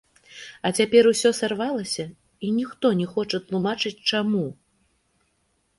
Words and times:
А 0.67 0.69
цяпер 0.81 1.03
усё 1.11 1.29
сарвалася, 1.41 2.05
і 2.49 2.49
ніхто 2.57 2.87
не 3.03 3.07
хоча 3.13 3.37
тлумачыць, 3.49 3.97
чаму. 4.13 4.45